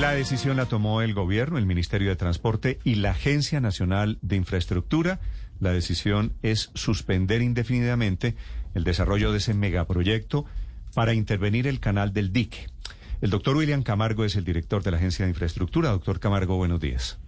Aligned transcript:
La 0.00 0.12
decisión 0.12 0.58
la 0.58 0.66
tomó 0.66 1.00
el 1.00 1.14
gobierno, 1.14 1.56
el 1.56 1.64
Ministerio 1.64 2.10
de 2.10 2.16
Transporte 2.16 2.78
y 2.84 2.96
la 2.96 3.12
Agencia 3.12 3.60
Nacional 3.60 4.18
de 4.20 4.36
Infraestructura. 4.36 5.20
La 5.58 5.72
decisión 5.72 6.34
es 6.42 6.70
suspender 6.74 7.40
indefinidamente 7.40 8.34
el 8.74 8.84
desarrollo 8.84 9.32
de 9.32 9.38
ese 9.38 9.54
megaproyecto 9.54 10.44
para 10.94 11.14
intervenir 11.14 11.66
el 11.66 11.80
canal 11.80 12.12
del 12.12 12.30
dique. 12.30 12.66
El 13.22 13.30
doctor 13.30 13.56
William 13.56 13.82
Camargo 13.82 14.26
es 14.26 14.36
el 14.36 14.44
director 14.44 14.82
de 14.82 14.90
la 14.90 14.98
Agencia 14.98 15.24
de 15.24 15.30
Infraestructura. 15.30 15.88
Doctor 15.88 16.20
Camargo, 16.20 16.58
buenos 16.58 16.78
días. 16.78 17.18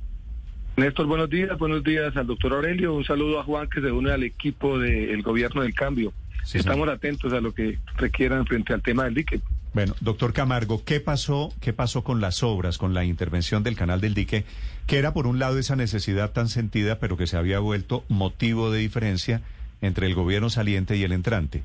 Néstor, 0.77 1.07
buenos 1.07 1.31
días. 1.31 1.57
Buenos 1.59 1.83
días 1.83 2.15
al 2.19 2.27
doctor 2.27 2.53
Aurelio. 2.53 2.95
Un 2.95 3.05
saludo 3.05 3.41
a 3.41 3.45
Juan 3.45 3.71
que 3.71 3.81
se 3.81 3.91
une 3.91 4.13
al 4.13 4.25
equipo 4.25 4.79
del 4.79 5.23
gobierno 5.23 5.63
del 5.63 5.73
cambio. 5.73 6.13
Estamos 6.53 6.87
atentos 6.91 7.33
a 7.33 7.41
lo 7.41 7.53
que 7.53 7.79
requieran 7.97 8.45
frente 8.45 8.75
al 8.75 8.83
tema 8.83 9.05
del 9.05 9.15
dique. 9.15 9.41
Bueno, 9.79 9.95
doctor 10.01 10.33
Camargo, 10.33 10.83
¿qué 10.85 10.99
pasó, 10.99 11.53
¿qué 11.61 11.73
pasó 11.73 12.03
con 12.03 12.21
las 12.21 12.43
obras, 12.43 12.79
con 12.79 12.95
la 12.95 13.05
intervención 13.05 13.63
del 13.63 13.77
canal 13.77 14.01
del 14.01 14.13
dique, 14.13 14.45
que 14.89 14.99
era 14.99 15.15
por 15.15 15.29
un 15.29 15.39
lado 15.39 15.57
esa 15.57 15.77
necesidad 15.77 16.33
tan 16.33 16.49
sentida, 16.49 16.99
pero 16.99 17.17
que 17.17 17.29
se 17.29 17.37
había 17.37 17.61
vuelto 17.61 18.03
motivo 18.09 18.73
de 18.73 18.81
diferencia 18.81 19.41
entre 19.81 20.09
el 20.09 20.17
gobierno 20.17 20.51
saliente 20.51 20.97
y 20.97 21.05
el 21.05 21.13
entrante? 21.13 21.63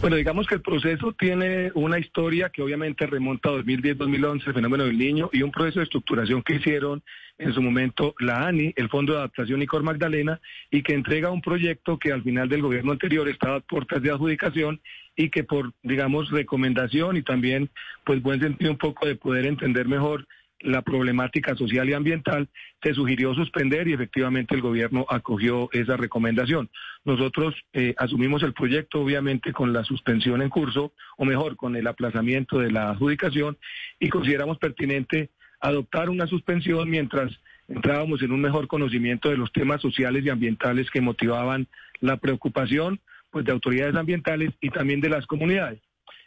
Bueno, 0.00 0.16
digamos 0.16 0.46
que 0.48 0.56
el 0.56 0.62
proceso 0.62 1.12
tiene 1.12 1.70
una 1.74 1.98
historia 1.98 2.48
que 2.48 2.62
obviamente 2.62 3.06
remonta 3.06 3.50
a 3.50 3.52
2010-2011, 3.52 4.46
el 4.46 4.54
fenómeno 4.54 4.84
del 4.84 4.98
niño, 4.98 5.30
y 5.32 5.42
un 5.42 5.52
proceso 5.52 5.78
de 5.78 5.84
estructuración 5.84 6.42
que 6.42 6.56
hicieron 6.56 7.02
en 7.38 7.52
su 7.52 7.62
momento 7.62 8.14
la 8.18 8.46
ANI, 8.46 8.72
el 8.76 8.88
Fondo 8.88 9.12
de 9.12 9.20
Adaptación 9.20 9.62
y 9.62 9.66
Cor 9.66 9.82
Magdalena, 9.82 10.40
y 10.70 10.82
que 10.82 10.94
entrega 10.94 11.30
un 11.30 11.40
proyecto 11.40 11.98
que 11.98 12.12
al 12.12 12.22
final 12.22 12.48
del 12.48 12.62
gobierno 12.62 12.92
anterior 12.92 13.28
estaba 13.28 13.56
a 13.56 13.60
puertas 13.60 14.02
de 14.02 14.10
adjudicación 14.10 14.80
y 15.16 15.28
que 15.30 15.44
por, 15.44 15.72
digamos, 15.82 16.30
recomendación 16.30 17.16
y 17.16 17.22
también, 17.22 17.70
pues, 18.04 18.22
buen 18.22 18.40
sentido 18.40 18.72
un 18.72 18.78
poco 18.78 19.06
de 19.06 19.16
poder 19.16 19.46
entender 19.46 19.86
mejor 19.86 20.26
la 20.62 20.82
problemática 20.82 21.54
social 21.56 21.88
y 21.88 21.92
ambiental, 21.92 22.48
se 22.82 22.94
sugirió 22.94 23.34
suspender 23.34 23.88
y 23.88 23.92
efectivamente 23.92 24.54
el 24.54 24.60
gobierno 24.60 25.06
acogió 25.08 25.68
esa 25.72 25.96
recomendación. 25.96 26.70
Nosotros 27.04 27.54
eh, 27.72 27.94
asumimos 27.98 28.42
el 28.42 28.52
proyecto 28.52 29.00
obviamente 29.00 29.52
con 29.52 29.72
la 29.72 29.84
suspensión 29.84 30.42
en 30.42 30.48
curso, 30.48 30.92
o 31.16 31.24
mejor, 31.24 31.56
con 31.56 31.76
el 31.76 31.86
aplazamiento 31.86 32.58
de 32.58 32.70
la 32.70 32.90
adjudicación 32.90 33.58
y 33.98 34.08
consideramos 34.08 34.58
pertinente 34.58 35.30
adoptar 35.60 36.10
una 36.10 36.26
suspensión 36.26 36.90
mientras 36.90 37.32
entrábamos 37.68 38.22
en 38.22 38.32
un 38.32 38.40
mejor 38.40 38.66
conocimiento 38.66 39.30
de 39.30 39.36
los 39.36 39.52
temas 39.52 39.80
sociales 39.80 40.24
y 40.24 40.30
ambientales 40.30 40.90
que 40.90 41.00
motivaban 41.00 41.66
la 42.00 42.16
preocupación 42.16 43.00
pues, 43.30 43.44
de 43.44 43.52
autoridades 43.52 43.94
ambientales 43.94 44.50
y 44.60 44.70
también 44.70 45.00
de 45.00 45.08
las 45.08 45.26
comunidades. 45.26 45.80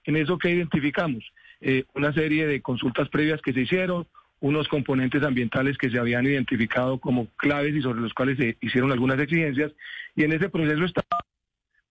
En 0.06 0.16
eso 0.16 0.38
que 0.38 0.52
identificamos 0.52 1.24
eh, 1.62 1.84
una 1.94 2.14
serie 2.14 2.48
de 2.48 2.62
consultas 2.62 3.10
previas 3.10 3.42
que 3.42 3.54
se 3.54 3.62
hicieron, 3.62 4.08
unos 4.46 4.68
componentes 4.68 5.24
ambientales 5.24 5.76
que 5.76 5.90
se 5.90 5.98
habían 5.98 6.28
identificado 6.28 7.00
como 7.00 7.26
claves 7.36 7.74
y 7.74 7.82
sobre 7.82 8.02
los 8.02 8.14
cuales 8.14 8.38
se 8.38 8.56
hicieron 8.62 8.92
algunas 8.92 9.20
exigencias. 9.20 9.72
Y 10.16 10.24
en 10.24 10.34
ese 10.34 10.50
proceso 10.50 10.86
está 10.86 11.02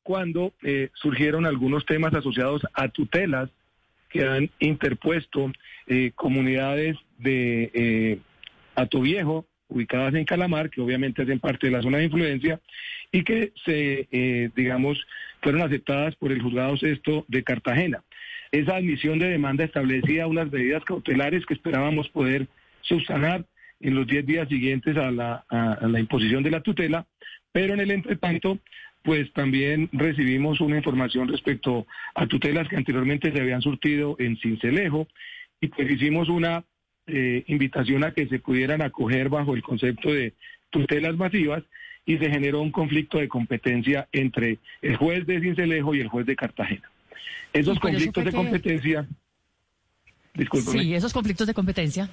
cuando 0.05 0.53
eh, 0.63 0.91
surgieron 0.95 1.47
algunos 1.47 1.85
temas 1.85 2.15
asociados 2.15 2.63
a 2.75 2.89
tutelas 2.89 3.51
que 4.09 4.25
han 4.25 4.51
interpuesto 4.61 5.51
eh, 5.89 6.13
comunidades 6.15 6.97
de 7.19 7.73
eh, 7.75 8.19
Viejo, 9.01 9.47
ubicadas 9.67 10.15
en 10.15 10.25
Calamar, 10.25 10.71
que 10.71 10.81
obviamente 10.81 11.23
hacen 11.23 11.41
parte 11.41 11.67
de 11.67 11.73
la 11.73 11.83
zona 11.83 11.99
de 11.99 12.05
influencia, 12.05 12.61
y 13.11 13.25
que 13.25 13.53
se, 13.65 14.07
eh, 14.13 14.51
digamos, 14.55 15.05
fueron 15.43 15.63
aceptadas 15.63 16.15
por 16.15 16.31
el 16.31 16.41
juzgado 16.41 16.77
sexto 16.77 17.25
de 17.27 17.43
Cartagena. 17.43 18.05
Esa 18.55 18.77
admisión 18.77 19.19
de 19.19 19.31
demanda 19.31 19.65
establecía 19.65 20.29
unas 20.29 20.53
medidas 20.53 20.85
cautelares 20.85 21.45
que 21.45 21.55
esperábamos 21.55 22.09
poder 22.11 22.47
subsanar 22.83 23.45
en 23.81 23.97
los 23.97 24.07
10 24.07 24.27
días 24.27 24.49
siguientes 24.49 24.97
a 24.97 25.11
la, 25.11 25.99
imposición 25.99 26.45
de 26.45 26.53
la 26.53 26.61
tutela, 26.61 27.05
pero 27.51 27.75
en 27.75 27.81
el 27.81 27.91
entretanto, 27.91 28.61
pues 29.03 29.33
también 29.33 29.89
recibimos 29.93 30.61
una 30.61 30.77
información 30.77 31.27
respecto 31.27 31.89
a 32.15 32.29
tutelas 32.29 32.69
que 32.69 32.77
anteriormente 32.77 33.33
se 33.33 33.41
habían 33.41 33.61
surtido 33.61 34.15
en 34.21 34.37
Cincelejo 34.37 35.09
y 35.61 35.67
pues 35.67 35.91
hicimos 35.91 36.29
una 36.29 36.63
eh, 37.09 37.43
invitación 37.49 38.05
a 38.05 38.13
que 38.13 38.29
se 38.29 38.39
pudieran 38.39 38.83
acoger 38.83 39.31
bajo 39.31 39.57
el 39.57 39.65
concepto 39.65 40.13
de 40.13 40.33
tutelas 40.71 41.17
masivas 41.17 41.65
y 42.07 42.19
se 42.19 42.31
generó 42.31 42.61
un 42.61 42.71
conflicto 42.71 43.19
de 43.19 43.27
competencia 43.27 44.07
entre 44.13 44.59
el 44.81 44.95
juez 44.95 45.27
de 45.27 45.41
Cincelejo 45.41 45.97
y 45.97 46.03
el 46.03 46.09
juez 46.09 46.25
de 46.25 46.37
Cartagena. 46.37 46.94
Esos 47.53 47.79
conflictos 47.79 48.25
de 48.25 48.33
competencia. 48.33 49.09
Sí, 50.71 50.95
esos 50.95 51.13
conflictos 51.13 51.47
de 51.47 51.55
competencia. 51.55 52.11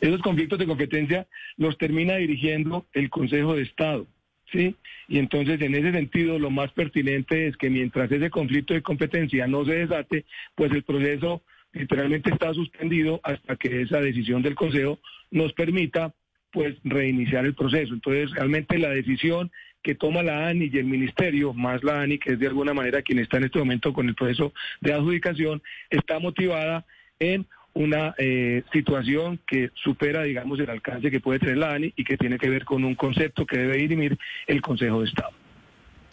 Esos 0.00 0.20
conflictos 0.20 0.58
de 0.58 0.66
competencia 0.66 1.26
los 1.56 1.78
termina 1.78 2.16
dirigiendo 2.16 2.86
el 2.92 3.08
Consejo 3.08 3.56
de 3.56 3.62
Estado. 3.62 4.06
¿sí? 4.52 4.76
Y 5.08 5.18
entonces, 5.18 5.60
en 5.60 5.74
ese 5.74 5.92
sentido, 5.92 6.38
lo 6.38 6.50
más 6.50 6.70
pertinente 6.72 7.48
es 7.48 7.56
que 7.56 7.70
mientras 7.70 8.10
ese 8.12 8.30
conflicto 8.30 8.74
de 8.74 8.82
competencia 8.82 9.46
no 9.46 9.64
se 9.64 9.74
desate, 9.74 10.24
pues 10.54 10.70
el 10.72 10.82
proceso 10.82 11.42
literalmente 11.72 12.30
está 12.30 12.52
suspendido 12.52 13.20
hasta 13.22 13.56
que 13.56 13.82
esa 13.82 14.00
decisión 14.00 14.42
del 14.42 14.54
Consejo 14.54 14.98
nos 15.30 15.52
permita 15.52 16.14
pues 16.52 16.76
reiniciar 16.82 17.46
el 17.46 17.54
proceso. 17.54 17.94
Entonces, 17.94 18.30
realmente 18.32 18.78
la 18.78 18.90
decisión 18.90 19.52
que 19.82 19.94
toma 19.94 20.22
la 20.22 20.48
ANI 20.48 20.70
y 20.72 20.78
el 20.78 20.84
Ministerio, 20.84 21.52
más 21.52 21.82
la 21.82 22.00
ANI, 22.02 22.18
que 22.18 22.32
es 22.32 22.38
de 22.38 22.46
alguna 22.46 22.74
manera 22.74 23.02
quien 23.02 23.18
está 23.18 23.38
en 23.38 23.44
este 23.44 23.58
momento 23.58 23.92
con 23.92 24.08
el 24.08 24.14
proceso 24.14 24.52
de 24.80 24.92
adjudicación, 24.92 25.62
está 25.88 26.18
motivada 26.18 26.84
en 27.18 27.46
una 27.72 28.14
eh, 28.18 28.62
situación 28.72 29.40
que 29.46 29.70
supera, 29.74 30.22
digamos, 30.22 30.58
el 30.58 30.70
alcance 30.70 31.10
que 31.10 31.20
puede 31.20 31.38
tener 31.38 31.58
la 31.58 31.72
ANI 31.72 31.92
y 31.96 32.04
que 32.04 32.16
tiene 32.16 32.38
que 32.38 32.50
ver 32.50 32.64
con 32.64 32.84
un 32.84 32.94
concepto 32.94 33.46
que 33.46 33.58
debe 33.58 33.76
dirimir 33.76 34.18
el 34.46 34.60
Consejo 34.60 35.00
de 35.00 35.08
Estado. 35.08 35.32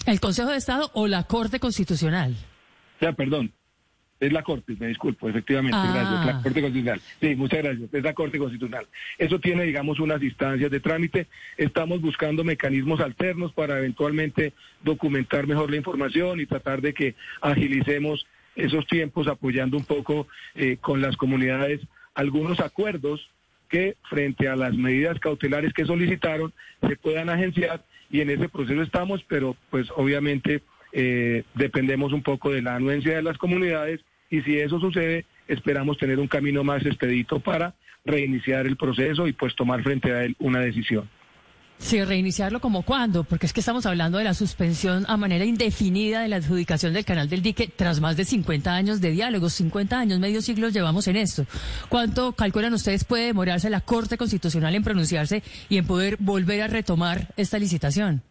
¿El 0.06 0.20
Consejo 0.20 0.52
de 0.52 0.58
Estado 0.58 0.92
o 0.94 1.08
la 1.08 1.24
Corte 1.24 1.60
Constitucional? 1.60 2.36
Ya, 3.02 3.14
perdón, 3.14 3.52
es 4.20 4.34
la 4.34 4.44
Corte, 4.44 4.76
me 4.80 4.88
disculpo, 4.88 5.30
efectivamente, 5.30 5.78
gracias. 5.78 6.26
La 6.26 6.38
ah. 6.38 6.42
Corte 6.42 6.62
Constitucional. 6.62 7.02
Sí, 7.22 7.36
muchas 7.36 7.64
gracias. 7.64 7.94
Es 7.94 8.04
la 8.04 8.14
Corte 8.14 8.40
Constitucional. 8.40 8.88
Eso 9.18 9.40
tiene, 9.40 9.64
digamos, 9.64 10.00
unas 10.00 10.22
instancias 10.24 10.72
de 10.72 10.80
trámite. 10.80 11.28
Estamos 11.58 12.02
buscando 12.02 12.44
mecanismos 12.44 13.00
alternos 13.00 13.54
para 13.54 13.78
eventualmente 13.78 14.54
documentar 14.84 15.46
mejor 15.46 15.70
la 15.70 15.78
información 15.78 16.40
y 16.40 16.46
tratar 16.46 16.82
de 16.82 16.94
que 16.94 17.16
agilicemos 17.42 18.26
esos 18.56 18.88
tiempos 18.88 19.28
apoyando 19.28 19.78
un 19.78 19.86
poco 19.86 20.28
eh, 20.56 20.78
con 20.82 21.02
las 21.02 21.16
comunidades 21.16 21.82
algunos 22.16 22.60
acuerdos 22.60 23.30
que 23.70 23.96
frente 24.10 24.48
a 24.48 24.56
las 24.56 24.76
medidas 24.76 25.20
cautelares 25.20 25.74
que 25.74 25.86
solicitaron 25.86 26.52
se 26.82 26.96
puedan 26.96 27.30
agenciar 27.30 27.84
y 28.10 28.22
en 28.22 28.30
ese 28.30 28.50
proceso 28.50 28.82
estamos, 28.82 29.24
pero 29.28 29.56
pues 29.70 29.88
obviamente 29.96 30.64
eh, 30.94 31.44
dependemos 31.54 32.14
un 32.14 32.24
poco 32.24 32.52
de 32.52 32.62
la 32.62 32.76
anuencia 32.76 33.16
de 33.16 33.22
las 33.22 33.38
comunidades 33.38 34.02
y 34.30 34.42
si 34.42 34.58
eso 34.58 34.80
sucede, 34.80 35.26
esperamos 35.48 35.98
tener 35.98 36.20
un 36.20 36.28
camino 36.28 36.64
más 36.64 36.86
expedito 36.86 37.40
para 37.40 37.74
reiniciar 38.06 38.66
el 38.66 38.78
proceso 38.78 39.28
y 39.28 39.34
pues 39.34 39.56
tomar 39.56 39.84
frente 39.84 40.12
a 40.14 40.24
él 40.24 40.36
una 40.40 40.60
decisión. 40.60 41.10
Sí, 41.80 42.04
reiniciarlo 42.04 42.60
como 42.60 42.82
cuándo, 42.82 43.24
porque 43.24 43.46
es 43.46 43.54
que 43.54 43.60
estamos 43.60 43.86
hablando 43.86 44.18
de 44.18 44.24
la 44.24 44.34
suspensión 44.34 45.06
a 45.08 45.16
manera 45.16 45.46
indefinida 45.46 46.22
de 46.22 46.28
la 46.28 46.38
adjudicación 46.38 46.92
del 46.92 47.06
canal 47.06 47.30
del 47.30 47.44
dique 47.44 47.72
tras 47.74 48.02
más 48.02 48.18
de 48.18 48.26
50 48.26 48.74
años 48.74 49.00
de 49.00 49.12
diálogos, 49.12 49.54
50 49.54 50.00
años, 50.00 50.20
medio 50.20 50.42
siglo 50.42 50.70
llevamos 50.70 51.08
en 51.08 51.18
esto. 51.18 51.46
¿Cuánto 51.88 52.34
calculan 52.34 52.74
ustedes 52.74 53.04
puede 53.04 53.28
demorarse 53.28 53.70
la 53.70 53.82
Corte 53.82 54.18
Constitucional 54.18 54.74
en 54.74 54.84
pronunciarse 54.84 55.44
y 55.70 55.78
en 55.78 55.86
poder 55.86 56.18
volver 56.20 56.64
a 56.64 56.68
retomar 56.68 57.28
esta 57.38 57.60
licitación? 57.60 58.24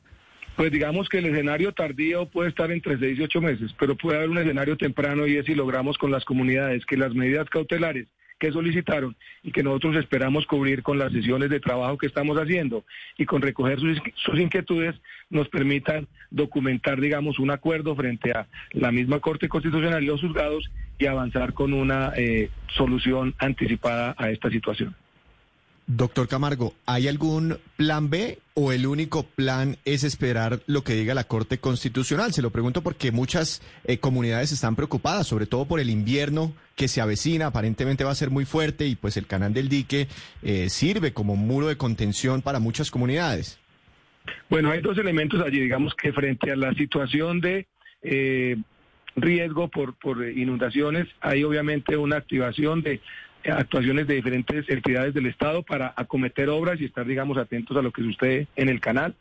Pues 0.56 0.72
digamos 0.72 1.10
que 1.10 1.18
el 1.18 1.26
escenario 1.26 1.72
tardío 1.72 2.26
puede 2.26 2.48
estar 2.48 2.70
entre 2.70 2.98
seis 2.98 3.18
y 3.18 3.22
ocho 3.22 3.42
meses, 3.42 3.74
pero 3.78 3.94
puede 3.94 4.16
haber 4.16 4.30
un 4.30 4.38
escenario 4.38 4.78
temprano 4.78 5.26
y 5.26 5.36
es 5.36 5.44
si 5.44 5.54
logramos 5.54 5.98
con 5.98 6.10
las 6.10 6.24
comunidades 6.24 6.86
que 6.86 6.96
las 6.96 7.14
medidas 7.14 7.48
cautelares 7.50 8.06
que 8.38 8.52
solicitaron 8.52 9.16
y 9.42 9.52
que 9.52 9.62
nosotros 9.62 9.96
esperamos 9.96 10.46
cubrir 10.46 10.82
con 10.82 10.98
las 10.98 11.12
sesiones 11.12 11.50
de 11.50 11.60
trabajo 11.60 11.98
que 11.98 12.06
estamos 12.06 12.38
haciendo 12.38 12.84
y 13.18 13.26
con 13.26 13.42
recoger 13.42 13.78
sus, 13.80 14.38
inquietudes 14.38 14.94
nos 15.30 15.48
permitan 15.48 16.06
documentar, 16.30 17.00
digamos, 17.00 17.38
un 17.38 17.50
acuerdo 17.50 17.94
frente 17.94 18.32
a 18.32 18.46
la 18.72 18.92
misma 18.92 19.20
Corte 19.20 19.48
Constitucional 19.48 20.02
y 20.02 20.06
los 20.06 20.20
juzgados 20.20 20.70
y 20.98 21.06
avanzar 21.06 21.52
con 21.52 21.72
una 21.72 22.12
eh, 22.16 22.50
solución 22.76 23.34
anticipada 23.38 24.14
a 24.18 24.30
esta 24.30 24.50
situación. 24.50 24.94
Doctor 25.88 26.26
Camargo, 26.26 26.74
¿hay 26.84 27.06
algún 27.06 27.58
plan 27.76 28.10
B 28.10 28.40
o 28.54 28.72
el 28.72 28.88
único 28.88 29.22
plan 29.22 29.76
es 29.84 30.02
esperar 30.02 30.58
lo 30.66 30.82
que 30.82 30.94
diga 30.94 31.14
la 31.14 31.22
Corte 31.22 31.58
Constitucional? 31.58 32.32
Se 32.32 32.42
lo 32.42 32.50
pregunto 32.50 32.82
porque 32.82 33.12
muchas 33.12 33.62
eh, 33.84 33.98
comunidades 33.98 34.50
están 34.50 34.74
preocupadas, 34.74 35.28
sobre 35.28 35.46
todo 35.46 35.66
por 35.66 35.78
el 35.78 35.88
invierno 35.88 36.52
que 36.74 36.88
se 36.88 37.00
avecina, 37.00 37.46
aparentemente 37.46 38.02
va 38.02 38.10
a 38.10 38.16
ser 38.16 38.30
muy 38.30 38.44
fuerte 38.44 38.86
y 38.86 38.96
pues 38.96 39.16
el 39.16 39.28
canal 39.28 39.54
del 39.54 39.68
dique 39.68 40.08
eh, 40.42 40.68
sirve 40.70 41.12
como 41.12 41.36
muro 41.36 41.68
de 41.68 41.76
contención 41.76 42.42
para 42.42 42.58
muchas 42.58 42.90
comunidades. 42.90 43.60
Bueno, 44.50 44.72
hay 44.72 44.80
dos 44.80 44.98
elementos 44.98 45.40
allí, 45.40 45.60
digamos 45.60 45.94
que 45.94 46.12
frente 46.12 46.50
a 46.50 46.56
la 46.56 46.74
situación 46.74 47.40
de 47.40 47.68
eh, 48.02 48.56
riesgo 49.14 49.68
por, 49.68 49.94
por 49.94 50.28
inundaciones, 50.28 51.06
hay 51.20 51.44
obviamente 51.44 51.96
una 51.96 52.16
activación 52.16 52.82
de 52.82 53.00
actuaciones 53.50 54.06
de 54.06 54.14
diferentes 54.14 54.68
entidades 54.68 55.14
del 55.14 55.26
Estado 55.26 55.62
para 55.62 55.92
acometer 55.96 56.48
obras 56.48 56.80
y 56.80 56.84
estar, 56.84 57.06
digamos, 57.06 57.38
atentos 57.38 57.76
a 57.76 57.82
lo 57.82 57.92
que 57.92 58.02
sucede 58.02 58.46
en 58.56 58.68
el 58.68 58.80
canal. 58.80 59.14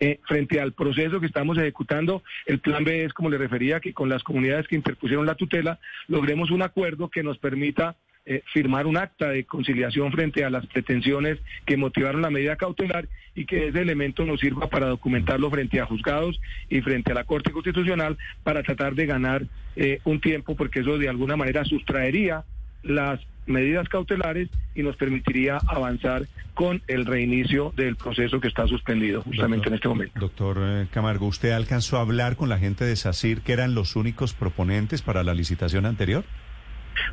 Eh, 0.00 0.20
frente 0.28 0.60
al 0.60 0.72
proceso 0.72 1.18
que 1.18 1.26
estamos 1.26 1.58
ejecutando, 1.58 2.22
el 2.46 2.60
plan 2.60 2.84
B 2.84 3.04
es, 3.04 3.12
como 3.12 3.30
le 3.30 3.38
refería, 3.38 3.80
que 3.80 3.92
con 3.92 4.08
las 4.08 4.22
comunidades 4.22 4.68
que 4.68 4.76
interpusieron 4.76 5.26
la 5.26 5.34
tutela 5.34 5.80
logremos 6.06 6.52
un 6.52 6.62
acuerdo 6.62 7.08
que 7.08 7.24
nos 7.24 7.38
permita 7.38 7.96
eh, 8.24 8.42
firmar 8.52 8.86
un 8.86 8.98
acta 8.98 9.30
de 9.30 9.44
conciliación 9.44 10.12
frente 10.12 10.44
a 10.44 10.50
las 10.50 10.66
pretensiones 10.66 11.38
que 11.64 11.78
motivaron 11.78 12.20
la 12.20 12.30
medida 12.30 12.56
cautelar 12.56 13.08
y 13.34 13.46
que 13.46 13.68
ese 13.68 13.80
elemento 13.80 14.26
nos 14.26 14.40
sirva 14.40 14.68
para 14.68 14.86
documentarlo 14.86 15.50
frente 15.50 15.80
a 15.80 15.86
juzgados 15.86 16.38
y 16.68 16.82
frente 16.82 17.12
a 17.12 17.14
la 17.14 17.24
Corte 17.24 17.52
Constitucional 17.52 18.18
para 18.44 18.62
tratar 18.62 18.94
de 18.94 19.06
ganar 19.06 19.46
eh, 19.76 20.00
un 20.04 20.20
tiempo, 20.20 20.54
porque 20.56 20.80
eso 20.80 20.98
de 20.98 21.08
alguna 21.08 21.36
manera 21.36 21.64
sustraería 21.64 22.44
las 22.82 23.20
medidas 23.46 23.88
cautelares 23.88 24.48
y 24.74 24.82
nos 24.82 24.96
permitiría 24.96 25.58
avanzar 25.66 26.26
con 26.54 26.82
el 26.86 27.06
reinicio 27.06 27.72
del 27.76 27.96
proceso 27.96 28.40
que 28.40 28.48
está 28.48 28.66
suspendido 28.66 29.22
justamente 29.22 29.68
en 29.68 29.74
este 29.74 29.88
momento. 29.88 30.18
Doctor 30.20 30.58
eh, 30.60 30.86
Camargo, 30.92 31.26
¿usted 31.26 31.52
alcanzó 31.52 31.98
a 31.98 32.02
hablar 32.02 32.36
con 32.36 32.48
la 32.48 32.58
gente 32.58 32.84
de 32.84 32.94
SACIR 32.94 33.40
que 33.40 33.52
eran 33.52 33.74
los 33.74 33.96
únicos 33.96 34.34
proponentes 34.34 35.02
para 35.02 35.24
la 35.24 35.34
licitación 35.34 35.86
anterior? 35.86 36.24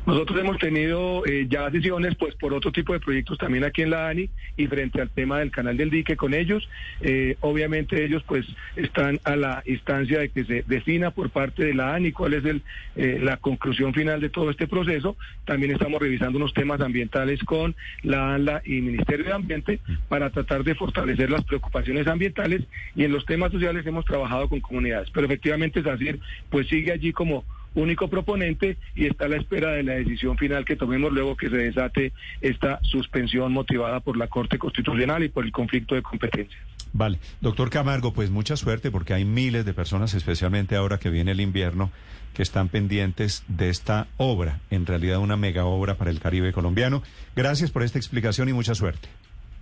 Nosotros 0.06 0.38
hemos 0.38 0.58
tenido 0.58 1.24
eh, 1.26 1.46
ya 1.48 1.70
sesiones 1.70 2.14
pues 2.16 2.34
por 2.34 2.54
otro 2.54 2.72
tipo 2.72 2.92
de 2.92 3.00
proyectos 3.00 3.38
también 3.38 3.64
aquí 3.64 3.82
en 3.82 3.90
la 3.90 4.08
ANI 4.08 4.28
y 4.56 4.66
frente 4.66 5.00
al 5.00 5.10
tema 5.10 5.38
del 5.38 5.50
canal 5.50 5.76
del 5.76 5.90
dique 5.90 6.16
con 6.16 6.34
ellos. 6.34 6.68
Eh, 7.00 7.36
obviamente 7.40 8.04
ellos 8.04 8.22
pues 8.26 8.46
están 8.76 9.20
a 9.24 9.36
la 9.36 9.62
instancia 9.66 10.20
de 10.20 10.28
que 10.28 10.44
se 10.44 10.64
defina 10.66 11.10
por 11.10 11.30
parte 11.30 11.64
de 11.64 11.74
la 11.74 11.94
ANI 11.94 12.12
cuál 12.12 12.34
es 12.34 12.44
el, 12.44 12.62
eh, 12.96 13.18
la 13.20 13.36
conclusión 13.36 13.94
final 13.94 14.20
de 14.20 14.28
todo 14.28 14.50
este 14.50 14.66
proceso. 14.66 15.16
También 15.44 15.72
estamos 15.72 16.00
revisando 16.00 16.38
unos 16.38 16.54
temas 16.54 16.80
ambientales 16.80 17.42
con 17.44 17.74
la 18.02 18.34
ANLA 18.34 18.62
y 18.64 18.80
Ministerio 18.80 19.26
de 19.26 19.32
Ambiente 19.32 19.80
para 20.08 20.30
tratar 20.30 20.64
de 20.64 20.74
fortalecer 20.74 21.30
las 21.30 21.44
preocupaciones 21.44 22.06
ambientales 22.06 22.62
y 22.94 23.04
en 23.04 23.12
los 23.12 23.24
temas 23.26 23.52
sociales 23.52 23.86
hemos 23.86 24.04
trabajado 24.04 24.48
con 24.48 24.60
comunidades. 24.60 25.10
Pero 25.10 25.26
efectivamente 25.26 25.82
SACIR 25.82 26.18
pues 26.50 26.68
sigue 26.68 26.92
allí 26.92 27.12
como 27.12 27.44
único 27.76 28.08
proponente 28.08 28.76
y 28.96 29.06
está 29.06 29.26
a 29.26 29.28
la 29.28 29.36
espera 29.36 29.70
de 29.70 29.84
la 29.84 29.94
decisión 29.94 30.36
final 30.36 30.64
que 30.64 30.76
tomemos 30.76 31.12
luego 31.12 31.36
que 31.36 31.48
se 31.48 31.56
desate 31.56 32.12
esta 32.40 32.80
suspensión 32.82 33.52
motivada 33.52 34.00
por 34.00 34.16
la 34.16 34.26
Corte 34.26 34.58
Constitucional 34.58 35.22
y 35.22 35.28
por 35.28 35.44
el 35.44 35.52
conflicto 35.52 35.94
de 35.94 36.02
competencias. 36.02 36.60
Vale, 36.92 37.18
doctor 37.40 37.70
Camargo, 37.70 38.12
pues 38.12 38.30
mucha 38.30 38.56
suerte 38.56 38.90
porque 38.90 39.14
hay 39.14 39.24
miles 39.24 39.64
de 39.64 39.74
personas, 39.74 40.14
especialmente 40.14 40.76
ahora 40.76 40.98
que 40.98 41.10
viene 41.10 41.32
el 41.32 41.40
invierno, 41.40 41.90
que 42.34 42.42
están 42.42 42.68
pendientes 42.68 43.44
de 43.48 43.68
esta 43.68 44.08
obra, 44.16 44.60
en 44.70 44.86
realidad 44.86 45.18
una 45.18 45.36
mega 45.36 45.64
obra 45.64 45.96
para 45.96 46.10
el 46.10 46.20
Caribe 46.20 46.52
colombiano. 46.52 47.02
Gracias 47.34 47.70
por 47.70 47.82
esta 47.82 47.98
explicación 47.98 48.48
y 48.48 48.52
mucha 48.52 48.74
suerte. 48.74 49.08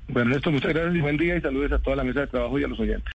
Bueno, 0.09 0.37
esto 0.37 0.51
muchas 0.51 0.73
gracias 0.73 0.95
y 0.95 1.01
buen 1.01 1.17
día 1.17 1.37
y 1.37 1.41
saludos 1.41 1.73
a 1.73 1.79
toda 1.79 1.97
la 1.97 2.05
mesa 2.05 2.21
de 2.21 2.27
trabajo 2.27 2.59
y 2.59 2.65
a 2.65 2.69
los 2.69 2.79
oyentes. 2.79 3.13